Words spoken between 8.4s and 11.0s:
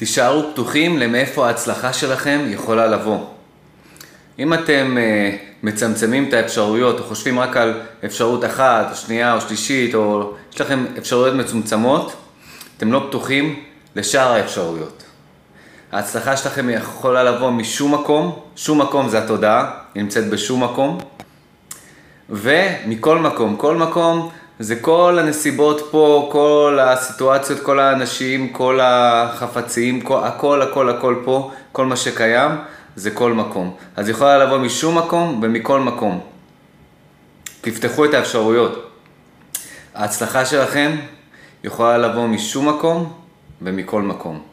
אחת, או שנייה, או שלישית, או יש לכם